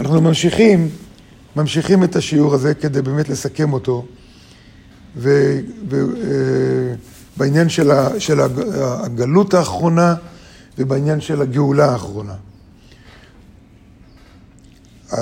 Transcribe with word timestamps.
אנחנו 0.00 0.20
ממשיכים, 0.20 0.88
ממשיכים 1.56 2.04
את 2.04 2.16
השיעור 2.16 2.54
הזה 2.54 2.74
כדי 2.74 3.02
באמת 3.02 3.28
לסכם 3.28 3.72
אותו, 3.72 4.04
ובעניין 5.16 5.64
אה, 7.64 7.68
של, 7.68 7.90
של 8.18 8.40
הגלות 8.80 9.54
האחרונה 9.54 10.14
ובעניין 10.78 11.20
של 11.20 11.42
הגאולה 11.42 11.92
האחרונה. 11.92 12.34
אה, 15.12 15.18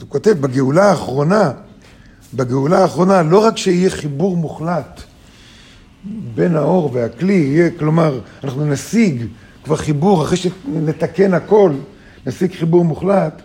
הוא 0.00 0.08
כותב, 0.08 0.36
בגאולה 0.40 0.90
האחרונה, 0.90 1.52
בגאולה 2.34 2.78
האחרונה, 2.78 3.22
לא 3.22 3.44
רק 3.44 3.56
שיהיה 3.56 3.90
חיבור 3.90 4.36
מוחלט 4.36 5.00
בין 6.34 6.56
האור 6.56 6.90
והכלי, 6.92 7.34
יהיה, 7.34 7.70
כלומר, 7.78 8.20
אנחנו 8.44 8.66
נשיג 8.66 9.26
כבר 9.64 9.76
חיבור, 9.76 10.22
אחרי 10.22 10.36
שנתקן 10.36 11.34
הכל, 11.34 11.72
נשיג 12.28 12.52
חיבור 12.54 12.84
מוחלט, 12.84 13.42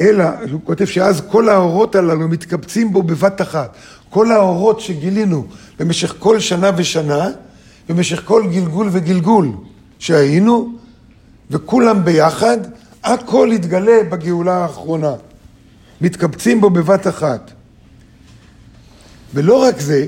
אלא, 0.00 0.24
הוא 0.52 0.60
כותב 0.64 0.84
שאז 0.84 1.22
כל 1.28 1.48
האורות 1.48 1.94
הללו 1.94 2.28
מתקבצים 2.28 2.92
בו 2.92 3.02
בבת 3.02 3.40
אחת. 3.40 3.76
כל 4.10 4.32
האורות 4.32 4.80
שגילינו 4.80 5.46
במשך 5.78 6.14
כל 6.18 6.40
שנה 6.40 6.70
ושנה, 6.76 7.28
במשך 7.88 8.22
כל 8.24 8.42
גלגול 8.52 8.88
וגלגול 8.92 9.48
שהיינו, 9.98 10.72
וכולם 11.50 12.04
ביחד, 12.04 12.58
הכל 13.04 13.48
יתגלה 13.52 13.98
בגאולה 14.10 14.54
האחרונה. 14.54 15.12
מתקבצים 16.00 16.60
בו 16.60 16.70
בבת 16.70 17.06
אחת. 17.06 17.50
ולא 19.34 19.62
רק 19.62 19.80
זה, 19.80 20.06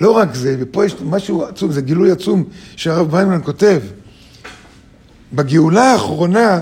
לא 0.00 0.10
רק 0.10 0.34
זה, 0.34 0.56
ופה 0.58 0.84
יש 0.84 0.96
משהו 1.04 1.44
עצום, 1.44 1.72
זה 1.72 1.80
גילוי 1.80 2.10
עצום 2.10 2.44
שהרב 2.76 3.14
ויינמן 3.14 3.40
כותב. 3.44 3.80
בגאולה 5.32 5.92
האחרונה 5.92 6.60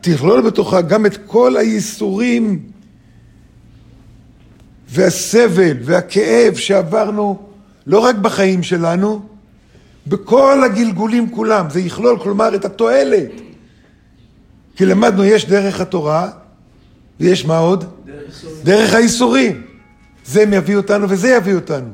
תכלול 0.00 0.40
בתוכה 0.40 0.80
גם 0.80 1.06
את 1.06 1.18
כל 1.26 1.56
הייסורים 1.56 2.62
והסבל 4.88 5.76
והכאב 5.82 6.54
שעברנו 6.54 7.46
לא 7.86 7.98
רק 7.98 8.16
בחיים 8.16 8.62
שלנו, 8.62 9.22
בכל 10.06 10.64
הגלגולים 10.64 11.30
כולם. 11.30 11.70
זה 11.70 11.80
יכלול, 11.80 12.18
כלומר, 12.22 12.54
את 12.54 12.64
התועלת. 12.64 13.30
כי 14.76 14.86
למדנו, 14.86 15.24
יש 15.24 15.46
דרך 15.46 15.80
התורה, 15.80 16.28
ויש 17.20 17.44
מה 17.44 17.58
עוד? 17.58 17.84
דרך 18.62 18.94
הייסורים. 18.94 19.62
זה 20.24 20.42
יביא 20.42 20.76
אותנו 20.76 21.08
וזה 21.08 21.28
יביא 21.28 21.54
אותנו. 21.54 21.88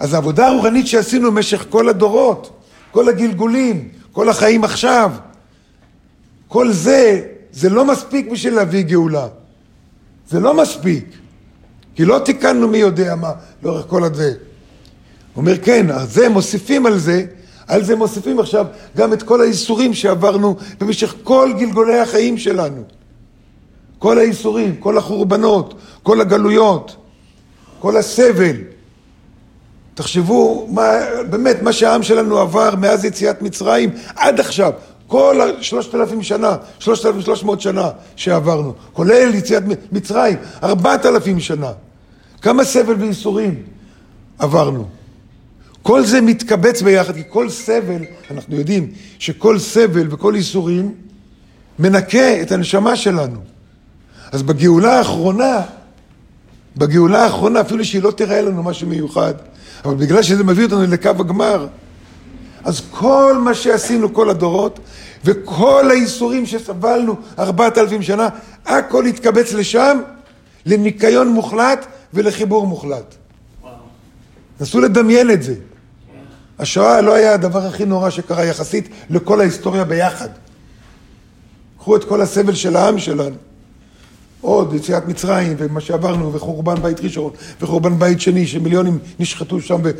אז 0.00 0.14
העבודה 0.14 0.46
הרוחנית 0.46 0.86
שעשינו 0.86 1.30
במשך 1.30 1.64
כל 1.70 1.88
הדורות, 1.88 2.60
כל 2.90 3.08
הגלגולים, 3.08 3.88
כל 4.14 4.28
החיים 4.28 4.64
עכשיו, 4.64 5.12
כל 6.48 6.72
זה, 6.72 7.22
זה 7.52 7.68
לא 7.68 7.84
מספיק 7.84 8.30
בשביל 8.30 8.54
להביא 8.54 8.82
גאולה. 8.82 9.26
זה 10.28 10.40
לא 10.40 10.54
מספיק. 10.54 11.04
כי 11.94 12.04
לא 12.04 12.18
תיקנו 12.18 12.68
מי 12.68 12.78
יודע 12.78 13.14
מה 13.14 13.32
לאורך 13.62 13.86
כל 13.86 14.04
הזה. 14.04 14.28
הוא 14.28 14.36
אומר, 15.36 15.58
כן, 15.58 15.90
אז 15.90 16.12
זה 16.14 16.28
מוסיפים 16.28 16.86
על 16.86 16.98
זה, 16.98 17.24
על 17.66 17.84
זה 17.84 17.96
מוסיפים 17.96 18.40
עכשיו 18.40 18.66
גם 18.96 19.12
את 19.12 19.22
כל 19.22 19.40
האיסורים 19.40 19.94
שעברנו 19.94 20.56
במשך 20.80 21.14
כל 21.22 21.52
גלגולי 21.58 21.98
החיים 21.98 22.38
שלנו. 22.38 22.82
כל 23.98 24.18
האיסורים, 24.18 24.76
כל 24.76 24.98
החורבנות, 24.98 25.74
כל 26.02 26.20
הגלויות, 26.20 26.96
כל 27.78 27.96
הסבל. 27.96 28.56
תחשבו, 29.94 30.68
מה, 30.70 30.90
באמת, 31.30 31.62
מה 31.62 31.72
שהעם 31.72 32.02
שלנו 32.02 32.38
עבר 32.38 32.74
מאז 32.76 33.04
יציאת 33.04 33.42
מצרים 33.42 33.90
עד 34.16 34.40
עכשיו, 34.40 34.72
כל 35.06 35.40
השלושת 35.40 35.94
אלפים 35.94 36.22
שנה, 36.22 36.56
שלושת 36.78 37.06
אלפים 37.06 37.20
שלוש 37.20 37.44
מאות 37.44 37.60
שנה 37.60 37.90
שעברנו, 38.16 38.74
כולל 38.92 39.34
יציאת 39.34 39.62
מצרים, 39.92 40.36
ארבעת 40.62 41.06
אלפים 41.06 41.40
שנה. 41.40 41.72
כמה 42.42 42.64
סבל 42.64 42.94
וייסורים 42.94 43.62
עברנו. 44.38 44.88
כל 45.82 46.04
זה 46.04 46.20
מתקבץ 46.20 46.82
ביחד, 46.82 47.14
כי 47.14 47.22
כל 47.28 47.50
סבל, 47.50 48.02
אנחנו 48.30 48.56
יודעים 48.56 48.90
שכל 49.18 49.58
סבל 49.58 50.06
וכל 50.10 50.32
ייסורים 50.36 50.94
מנקה 51.78 52.42
את 52.42 52.52
הנשמה 52.52 52.96
שלנו. 52.96 53.40
אז 54.32 54.42
בגאולה 54.42 54.98
האחרונה, 54.98 55.60
בגאולה 56.76 57.24
האחרונה, 57.24 57.60
אפילו 57.60 57.84
שהיא 57.84 58.02
לא 58.02 58.10
תראה 58.10 58.42
לנו 58.42 58.62
משהו 58.62 58.88
מיוחד, 58.88 59.34
אבל 59.84 59.94
בגלל 59.94 60.22
שזה 60.22 60.44
מביא 60.44 60.64
אותנו 60.64 60.82
לקו 60.82 61.08
הגמר, 61.08 61.66
אז 62.64 62.82
כל 62.90 63.38
מה 63.44 63.54
שעשינו 63.54 64.14
כל 64.14 64.30
הדורות, 64.30 64.80
וכל 65.24 65.90
הייסורים 65.90 66.46
שסבלנו 66.46 67.16
ארבעת 67.38 67.78
אלפים 67.78 68.02
שנה, 68.02 68.28
הכל 68.66 69.06
התקבץ 69.06 69.52
לשם, 69.52 69.98
לניקיון 70.66 71.28
מוחלט 71.28 71.86
ולחיבור 72.14 72.66
מוחלט. 72.66 73.14
נסו 74.60 74.80
לדמיין 74.80 75.30
את 75.30 75.42
זה. 75.42 75.54
השואה 76.58 77.00
לא 77.00 77.14
היה 77.14 77.34
הדבר 77.34 77.66
הכי 77.66 77.84
נורא 77.84 78.10
שקרה 78.10 78.44
יחסית 78.44 78.88
לכל 79.10 79.40
ההיסטוריה 79.40 79.84
ביחד. 79.84 80.28
קחו 81.78 81.96
את 81.96 82.04
כל 82.04 82.20
הסבל 82.20 82.54
של 82.54 82.76
העם 82.76 82.98
שלנו. 82.98 83.36
עוד 84.44 84.74
יציאת 84.74 85.08
מצרים 85.08 85.56
ומה 85.58 85.80
שעברנו 85.80 86.32
וחורבן 86.32 86.74
בית 86.82 87.00
ראשון 87.00 87.30
וחורבן 87.60 87.98
בית 87.98 88.20
שני 88.20 88.46
שמיליונים 88.46 88.98
נשחטו 89.18 89.60
שם 89.60 89.80
ו, 89.84 89.90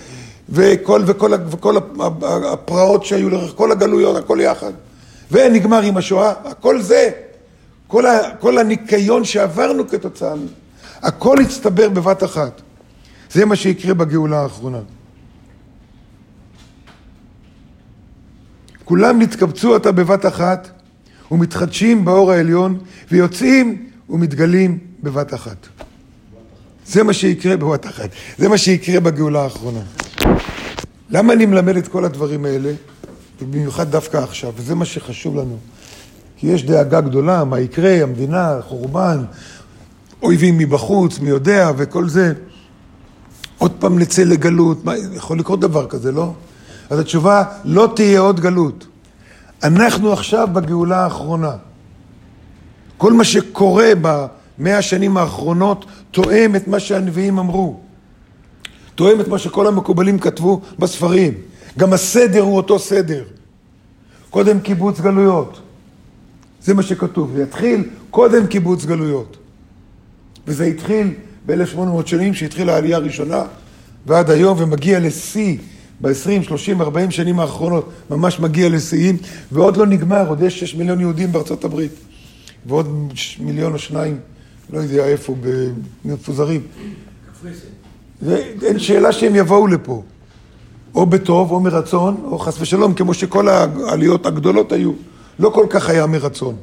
וכל, 0.48 1.02
וכל, 1.06 1.32
וכל 1.50 1.76
הפרעות 2.52 3.04
שהיו 3.04 3.30
לאורך 3.30 3.52
כל 3.56 3.72
הגלויות, 3.72 4.16
הכל 4.16 4.38
יחד. 4.40 4.72
ונגמר 5.30 5.82
עם 5.82 5.96
השואה, 5.96 6.32
הכל 6.44 6.82
זה, 6.82 7.10
כל, 7.86 8.06
ה, 8.06 8.18
כל 8.40 8.58
הניקיון 8.58 9.24
שעברנו 9.24 9.88
כתוצאה 9.88 10.34
הכל 11.02 11.40
הצטבר 11.40 11.88
בבת 11.88 12.24
אחת. 12.24 12.60
זה 13.32 13.44
מה 13.44 13.56
שיקרה 13.56 13.94
בגאולה 13.94 14.40
האחרונה. 14.40 14.80
כולם 18.84 19.22
נתקבצו 19.22 19.74
עתה 19.74 19.92
בבת 19.92 20.26
אחת 20.26 20.70
ומתחדשים 21.30 22.04
באור 22.04 22.32
העליון 22.32 22.78
ויוצאים 23.10 23.93
ומתגלים 24.10 24.78
בבת 25.02 25.34
אחת. 25.34 25.66
זה 26.86 27.02
מה 27.02 27.12
שיקרה 27.12 27.56
בבת 27.56 27.86
אחת. 27.86 28.10
זה 28.38 28.48
מה 28.48 28.58
שיקרה 28.58 29.00
בגאולה 29.00 29.42
האחרונה. 29.42 29.80
למה 31.10 31.32
אני 31.32 31.46
מלמד 31.46 31.76
את 31.76 31.88
כל 31.88 32.04
הדברים 32.04 32.44
האלה? 32.44 32.72
ובמיוחד 33.42 33.90
דווקא 33.90 34.16
עכשיו, 34.16 34.52
וזה 34.56 34.74
מה 34.74 34.84
שחשוב 34.84 35.36
לנו. 35.36 35.56
כי 36.36 36.46
יש 36.46 36.64
דאגה 36.64 37.00
גדולה, 37.00 37.44
מה 37.44 37.60
יקרה, 37.60 38.02
המדינה, 38.02 38.58
חורבן, 38.62 39.24
אויבים 40.22 40.58
מבחוץ, 40.58 41.18
מי 41.18 41.28
יודע, 41.28 41.70
וכל 41.76 42.08
זה. 42.08 42.32
עוד 43.58 43.72
פעם 43.78 43.98
נצא 43.98 44.22
לגלות, 44.22 44.84
מה, 44.84 44.92
יכול 44.96 45.38
לקרות 45.38 45.60
דבר 45.60 45.86
כזה, 45.86 46.12
לא? 46.12 46.32
אז 46.90 46.98
התשובה, 46.98 47.44
לא 47.64 47.92
תהיה 47.96 48.20
עוד 48.20 48.40
גלות. 48.40 48.86
אנחנו 49.62 50.12
עכשיו 50.12 50.48
בגאולה 50.52 51.04
האחרונה. 51.04 51.52
כל 53.04 53.12
מה 53.12 53.24
שקורה 53.24 53.92
במאה 54.00 54.78
השנים 54.78 55.16
האחרונות 55.16 55.84
תואם 56.10 56.56
את 56.56 56.68
מה 56.68 56.80
שהנביאים 56.80 57.38
אמרו. 57.38 57.80
תואם 58.94 59.20
את 59.20 59.28
מה 59.28 59.38
שכל 59.38 59.66
המקובלים 59.66 60.18
כתבו 60.18 60.60
בספרים. 60.78 61.34
גם 61.78 61.92
הסדר 61.92 62.40
הוא 62.40 62.56
אותו 62.56 62.78
סדר. 62.78 63.24
קודם 64.30 64.60
קיבוץ 64.60 65.00
גלויות. 65.00 65.60
זה 66.62 66.74
מה 66.74 66.82
שכתוב. 66.82 67.32
זה 67.36 67.42
יתחיל 67.42 67.84
קודם 68.10 68.46
קיבוץ 68.46 68.84
גלויות. 68.84 69.36
וזה 70.46 70.64
התחיל 70.64 71.14
ב-1800 71.46 72.06
שנים, 72.06 72.34
שהתחילה 72.34 72.74
העלייה 72.74 72.96
הראשונה, 72.96 73.42
ועד 74.06 74.30
היום, 74.30 74.58
ומגיע 74.60 75.00
לשיא 75.00 75.58
ב-20, 76.00 76.42
30, 76.42 76.80
40 76.80 77.10
שנים 77.10 77.40
האחרונות, 77.40 77.92
ממש 78.10 78.40
מגיע 78.40 78.68
לשיאים, 78.68 79.16
ועוד 79.52 79.76
לא 79.76 79.86
נגמר, 79.86 80.28
עוד 80.28 80.42
יש 80.42 80.60
6 80.60 80.74
מיליון 80.74 81.00
יהודים 81.00 81.32
בארצות 81.32 81.64
הברית. 81.64 81.92
ועוד 82.66 83.12
מיליון 83.40 83.72
או 83.72 83.78
שניים, 83.78 84.18
לא 84.70 84.78
יודע 84.78 85.06
איפה, 85.06 85.34
מפוזרים. 86.04 86.60
אין 88.62 88.78
שאלה 88.78 89.12
שהם 89.12 89.34
יבואו 89.34 89.66
לפה. 89.66 90.02
או 90.94 91.06
בטוב 91.06 91.50
או 91.50 91.60
מרצון, 91.60 92.20
או 92.24 92.38
חס 92.38 92.60
ושלום, 92.60 92.94
כמו 92.94 93.14
שכל 93.14 93.48
העליות 93.48 94.26
הגדולות 94.26 94.72
היו. 94.72 94.92
לא 95.38 95.50
כל 95.50 95.66
כך 95.70 95.88
היה 95.88 96.06
מרצון. 96.06 96.56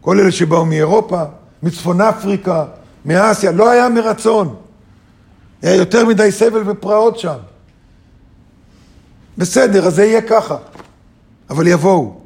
כל 0.00 0.20
אלה 0.20 0.32
שבאו 0.32 0.66
מאירופה, 0.66 1.22
מצפון 1.62 2.00
אפריקה, 2.00 2.64
מאסיה, 3.04 3.52
לא 3.52 3.70
היה 3.70 3.88
מרצון. 3.88 4.54
היה 5.62 5.74
יותר 5.74 6.06
מדי 6.06 6.32
סבל 6.32 6.62
ופרעות 6.66 7.18
שם. 7.18 7.36
בסדר, 9.38 9.86
אז 9.86 9.94
זה 9.94 10.04
יהיה 10.04 10.22
ככה. 10.22 10.56
אבל 11.50 11.66
יבואו. 11.66 12.23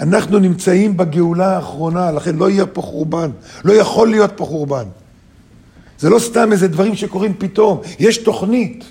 אנחנו 0.00 0.38
נמצאים 0.38 0.96
בגאולה 0.96 1.56
האחרונה, 1.56 2.12
לכן 2.12 2.36
לא 2.36 2.50
יהיה 2.50 2.66
פה 2.66 2.82
חורבן. 2.82 3.30
לא 3.64 3.72
יכול 3.72 4.08
להיות 4.08 4.30
פה 4.36 4.44
חורבן. 4.44 4.84
זה 5.98 6.10
לא 6.10 6.18
סתם 6.18 6.52
איזה 6.52 6.68
דברים 6.68 6.94
שקורים 6.94 7.34
פתאום, 7.38 7.80
יש 7.98 8.18
תוכנית. 8.18 8.84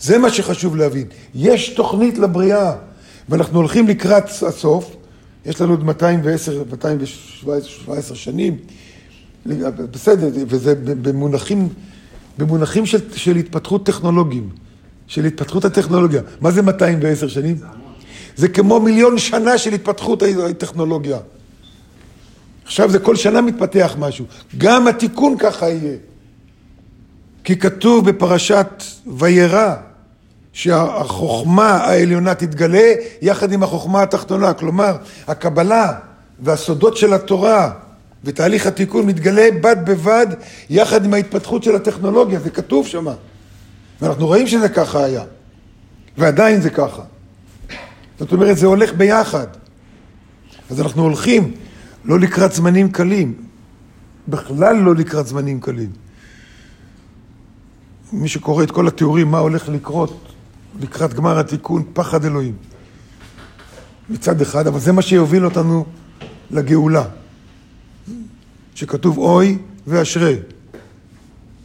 זה 0.00 0.18
מה 0.18 0.30
שחשוב 0.30 0.76
להבין. 0.76 1.06
יש 1.34 1.68
תוכנית 1.68 2.18
לבריאה, 2.18 2.72
ואנחנו 3.28 3.58
הולכים 3.58 3.88
לקראת 3.88 4.24
הסוף, 4.48 4.96
יש 5.46 5.60
לנו 5.60 5.72
עוד 5.72 5.84
210, 5.84 6.64
217 6.70 8.16
שנים, 8.16 8.56
בסדר, 9.90 10.28
וזה 10.34 10.74
במונחים, 10.84 11.68
במונחים 12.38 12.86
של, 12.86 12.98
של 13.14 13.36
התפתחות 13.36 13.86
טכנולוגיים, 13.86 14.48
של 15.06 15.24
התפתחות 15.24 15.64
הטכנולוגיה. 15.64 16.22
מה 16.40 16.50
זה 16.50 16.62
210 16.62 17.28
שנים? 17.28 17.56
זה 17.56 17.66
כמו 18.54 18.80
מיליון 18.80 19.18
שנה 19.18 19.58
של 19.58 19.72
התפתחות 19.72 20.22
הטכנולוגיה. 20.22 21.18
עכשיו 22.64 22.90
זה 22.90 22.98
כל 22.98 23.16
שנה 23.16 23.40
מתפתח 23.40 23.96
משהו. 23.98 24.24
גם 24.58 24.88
התיקון 24.88 25.38
ככה 25.38 25.68
יהיה. 25.68 25.96
כי 27.44 27.58
כתוב 27.58 28.10
בפרשת 28.10 28.82
וירא 29.16 29.74
שהחוכמה 30.52 31.70
העליונה 31.70 32.34
תתגלה 32.34 32.92
יחד 33.22 33.52
עם 33.52 33.62
החוכמה 33.62 34.02
התחתונה. 34.02 34.54
כלומר, 34.54 34.96
הקבלה 35.28 35.92
והסודות 36.40 36.96
של 36.96 37.12
התורה 37.12 37.72
ותהליך 38.24 38.66
התיקון 38.66 39.06
מתגלה 39.06 39.48
בד 39.60 39.76
בבד 39.84 40.26
יחד 40.70 41.04
עם 41.04 41.14
ההתפתחות 41.14 41.62
של 41.62 41.76
הטכנולוגיה. 41.76 42.40
זה 42.40 42.50
כתוב 42.50 42.86
שם. 42.86 43.06
ואנחנו 44.00 44.26
רואים 44.26 44.46
שזה 44.46 44.68
ככה 44.68 45.04
היה. 45.04 45.22
ועדיין 46.18 46.60
זה 46.60 46.70
ככה. 46.70 47.02
זאת 48.18 48.32
אומרת, 48.32 48.56
זה 48.56 48.66
הולך 48.66 48.94
ביחד. 48.94 49.46
אז 50.70 50.80
אנחנו 50.80 51.02
הולכים 51.02 51.54
לא 52.04 52.20
לקראת 52.20 52.52
זמנים 52.52 52.90
קלים, 52.92 53.34
בכלל 54.28 54.76
לא 54.76 54.94
לקראת 54.94 55.26
זמנים 55.26 55.60
קלים. 55.60 55.90
מי 58.12 58.28
שקורא 58.28 58.64
את 58.64 58.70
כל 58.70 58.88
התיאורים 58.88 59.30
מה 59.30 59.38
הולך 59.38 59.68
לקרות 59.68 60.32
לקראת 60.80 61.14
גמר 61.14 61.38
התיקון, 61.38 61.82
פחד 61.92 62.24
אלוהים. 62.24 62.54
מצד 64.10 64.40
אחד, 64.40 64.66
אבל 64.66 64.80
זה 64.80 64.92
מה 64.92 65.02
שיוביל 65.02 65.44
אותנו 65.44 65.84
לגאולה. 66.50 67.04
שכתוב 68.74 69.18
אוי 69.18 69.58
ואשרי. 69.86 70.36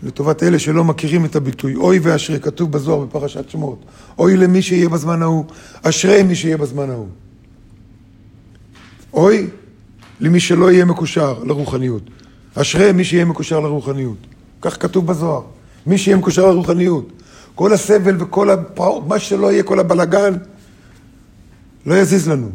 לטובת 0.03 0.43
אלה 0.43 0.59
שלא 0.59 0.83
מכירים 0.83 1.25
את 1.25 1.35
הביטוי, 1.35 1.75
אוי 1.75 1.99
ואשרי, 1.99 2.39
כתוב 2.39 2.71
בזוהר 2.71 3.05
בפרשת 3.05 3.49
שמות. 3.49 3.85
אוי 4.17 4.37
למי 4.37 4.61
שיהיה 4.61 4.89
בזמן 4.89 5.21
ההוא, 5.21 5.45
אשרי 5.83 6.23
מי 6.23 6.35
שיהיה 6.35 6.57
בזמן 6.57 6.89
ההוא. 6.89 7.07
אוי 9.13 9.47
למי 10.19 10.39
שלא 10.39 10.71
יהיה 10.71 10.85
מקושר 10.85 11.43
לרוחניות. 11.43 12.03
אשרי 12.55 12.91
מי 12.91 13.03
שיהיה 13.03 13.25
מקושר 13.25 13.59
לרוחניות. 13.59 14.17
כך 14.61 14.81
כתוב 14.81 15.07
בזוהר. 15.07 15.41
מי 15.87 15.97
שיהיה 15.97 16.17
מקושר 16.17 16.51
לרוחניות. 16.51 17.11
כל 17.55 17.73
הסבל 17.73 18.23
וכל 18.23 18.49
הפרעות, 18.49 19.07
מה 19.07 19.19
שלא 19.19 19.51
יהיה, 19.51 19.63
כל 19.63 19.79
הבלגן, 19.79 20.33
לא 21.85 21.95
יזיז 21.95 22.29
לנו. 22.29 22.49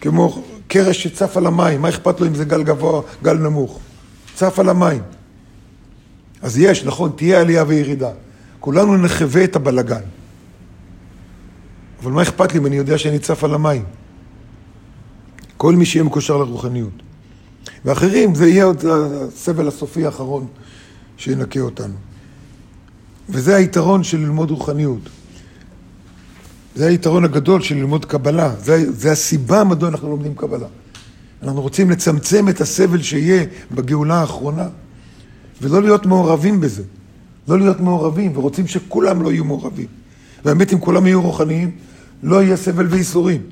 כמו 0.00 0.42
קרש 0.68 1.02
שצף 1.02 1.36
על 1.36 1.46
המים, 1.46 1.82
מה 1.82 1.88
אכפת 1.88 2.20
לו 2.20 2.26
אם 2.26 2.34
זה 2.34 2.44
גל 2.44 2.62
גבוה, 2.62 3.02
גל 3.22 3.38
נמוך? 3.38 3.78
צף 4.34 4.58
על 4.58 4.68
המים. 4.68 5.02
אז 6.42 6.58
יש, 6.58 6.84
נכון, 6.84 7.10
תהיה 7.16 7.40
עלייה 7.40 7.64
וירידה. 7.66 8.10
כולנו 8.60 8.96
נחווה 8.96 9.44
את 9.44 9.56
הבלגן. 9.56 10.00
אבל 12.02 12.12
מה 12.12 12.22
אכפת 12.22 12.52
לי 12.52 12.58
אם 12.58 12.66
אני 12.66 12.76
יודע 12.76 12.98
שאני 12.98 13.18
צף 13.18 13.44
על 13.44 13.54
המים? 13.54 13.84
כל 15.56 15.74
מי 15.74 15.86
שיהיה 15.86 16.04
מקושר 16.04 16.36
לרוחניות. 16.36 17.02
ואחרים, 17.84 18.34
זה 18.34 18.48
יהיה 18.48 18.64
עוד 18.64 18.84
הסבל 18.86 19.68
הסופי 19.68 20.06
האחרון 20.06 20.46
שינקה 21.16 21.60
אותנו. 21.60 21.94
וזה 23.28 23.56
היתרון 23.56 24.02
של 24.02 24.18
ללמוד 24.18 24.50
רוחניות. 24.50 25.08
זה 26.74 26.86
היתרון 26.86 27.24
הגדול 27.24 27.62
של 27.62 27.74
ללמוד 27.74 28.04
קבלה. 28.04 28.54
זה, 28.58 28.92
זה 28.92 29.12
הסיבה 29.12 29.64
מדוע 29.64 29.88
אנחנו 29.88 30.08
לומדים 30.08 30.34
קבלה. 30.34 30.66
אנחנו 31.42 31.62
רוצים 31.62 31.90
לצמצם 31.90 32.48
את 32.48 32.60
הסבל 32.60 33.02
שיהיה 33.02 33.44
בגאולה 33.72 34.20
האחרונה, 34.20 34.68
ולא 35.60 35.82
להיות 35.82 36.06
מעורבים 36.06 36.60
בזה. 36.60 36.82
לא 37.48 37.58
להיות 37.58 37.80
מעורבים, 37.80 38.36
ורוצים 38.36 38.66
שכולם 38.66 39.22
לא 39.22 39.32
יהיו 39.32 39.44
מעורבים. 39.44 39.86
והאמת, 40.44 40.72
אם 40.72 40.80
כולם 40.80 41.06
יהיו 41.06 41.22
רוחניים, 41.22 41.70
לא 42.22 42.42
יהיה 42.42 42.56
סבל 42.56 42.86
וייסורים. 42.86 43.42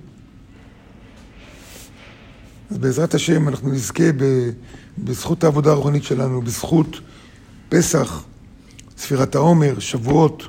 אז 2.71 2.79
בעזרת 2.79 3.15
השם 3.15 3.49
אנחנו 3.49 3.73
נזכה 3.73 4.05
בזכות 4.99 5.45
העבודה 5.45 5.71
הרוחנית 5.71 6.05
שלנו, 6.05 6.43
בזכות 6.43 7.01
פסח, 7.69 8.25
ספירת 8.99 9.35
העומר, 9.35 9.79
שבועות 9.79 10.49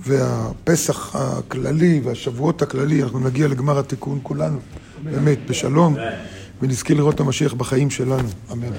והפסח 0.00 1.16
הכללי 1.16 2.00
והשבועות 2.04 2.62
הכללי, 2.62 3.02
אנחנו 3.02 3.20
נגיע 3.20 3.48
לגמר 3.48 3.78
התיקון 3.78 4.20
כולנו, 4.22 4.58
באמת, 5.04 5.38
בשלום, 5.48 5.96
ונזכה 6.62 6.94
לראות 6.94 7.14
את 7.14 7.20
המשיח 7.20 7.54
בחיים 7.54 7.90
שלנו. 7.90 8.28
אמן. 8.52 8.72